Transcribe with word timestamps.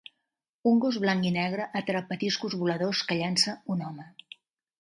Un 0.69 0.79
gos 0.85 0.97
blanc 1.03 1.27
i 1.29 1.31
negre 1.35 1.67
atrapa 1.81 2.19
discos 2.25 2.57
voladors 2.63 3.05
que 3.11 3.19
llança 3.23 3.57
un 3.75 3.89
home. 3.91 4.09